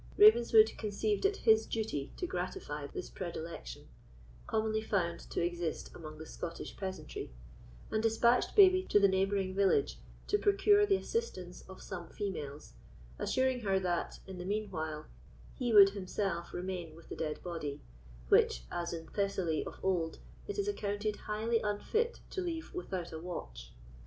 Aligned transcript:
Ravenswood 0.17 0.71
conceived 0.79 1.25
it 1.25 1.37
his 1.37 1.67
duty 1.67 2.11
to 2.17 2.25
gratify 2.25 2.87
this 2.87 3.07
predilection, 3.07 3.87
commonly 4.47 4.81
found 4.81 5.19
to 5.29 5.45
exist 5.45 5.91
among 5.93 6.17
the 6.17 6.25
Scottish 6.25 6.75
peasantry, 6.75 7.29
and 7.91 8.01
despatched 8.01 8.55
Babie 8.55 8.81
to 8.89 8.99
the 8.99 9.07
neighbouring 9.07 9.53
village 9.53 9.99
to 10.25 10.39
procure 10.39 10.87
the 10.87 10.95
assistance 10.95 11.61
of 11.69 11.83
some 11.83 12.09
females, 12.09 12.73
assuring 13.19 13.59
her 13.59 13.79
that, 13.79 14.19
in 14.25 14.39
the 14.39 14.45
mean 14.45 14.71
while, 14.71 15.05
he 15.53 15.71
would 15.71 15.91
himself 15.91 16.51
remain 16.51 16.95
with 16.95 17.09
the 17.09 17.15
dead 17.15 17.39
body, 17.43 17.79
which, 18.27 18.63
as 18.71 18.93
in 18.93 19.05
Thessaly 19.05 19.63
of 19.67 19.77
old, 19.83 20.17
it 20.47 20.57
is 20.57 20.67
accounted 20.67 21.15
highly 21.15 21.59
unfit 21.59 22.21
to 22.31 22.41
leave 22.41 22.73
without 22.73 23.11
a 23.13 23.19
watch. 23.19 23.71